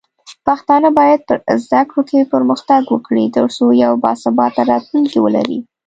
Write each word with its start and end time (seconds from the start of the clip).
پښتانه 0.47 0.89
بايد 0.99 1.19
په 1.27 1.33
زده 1.65 1.81
کړو 1.89 2.01
کې 2.09 2.29
پرمختګ 2.33 2.81
وکړي، 2.89 3.23
ترڅو 3.35 3.65
یو 3.83 3.91
باثباته 4.03 4.61
راتلونکی 4.71 5.17
ولري. 5.21 5.59